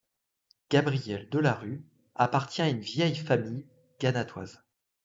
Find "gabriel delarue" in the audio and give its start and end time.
0.71-1.83